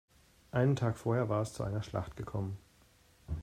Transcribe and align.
Einen 0.49 0.75
Tag 0.75 0.97
vorher 0.97 1.29
war 1.29 1.43
es 1.43 1.53
zu 1.53 1.61
einer 1.63 1.83
Schlacht 1.83 2.15
gekommen. 2.15 2.57